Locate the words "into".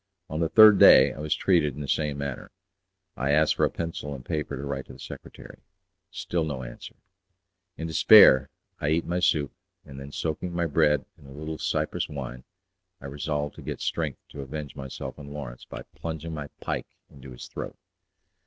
17.11-17.29